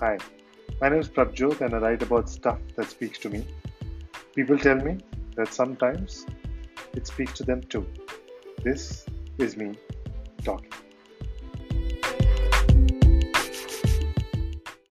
Hi, 0.00 0.16
my 0.80 0.88
name 0.88 1.00
is 1.00 1.10
Prabjot 1.10 1.60
and 1.60 1.74
I 1.74 1.78
write 1.78 2.02
about 2.02 2.30
stuff 2.30 2.58
that 2.76 2.88
speaks 2.88 3.18
to 3.18 3.28
me. 3.28 3.44
People 4.34 4.56
tell 4.56 4.76
me 4.76 4.96
that 5.36 5.52
sometimes 5.52 6.24
it 6.94 7.06
speaks 7.06 7.34
to 7.34 7.42
them 7.42 7.60
too. 7.60 7.86
This 8.64 9.04
is 9.36 9.58
me 9.58 9.74
talking. 10.42 10.72